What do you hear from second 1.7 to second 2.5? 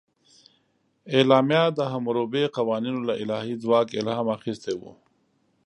د حموربي